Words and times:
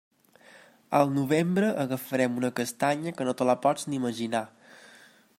Al 0.99 1.11
novembre 1.17 1.67
agafarem 1.83 2.39
una 2.41 2.51
castanya 2.59 3.13
que 3.19 3.27
no 3.29 3.35
te 3.41 3.47
la 3.51 3.57
pots 3.67 3.85
ni 3.91 3.99
imaginar. 4.01 4.45